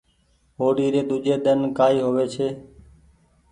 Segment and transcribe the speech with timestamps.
[0.57, 2.47] هوڙي ري ۮوجي ۮنين ڪآئي ڪيوي ڇي